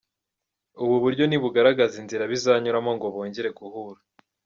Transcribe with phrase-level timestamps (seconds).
[0.83, 3.99] Ubu buryo ntibugaragaza inzira bizanyuramo ngo bongere guhura.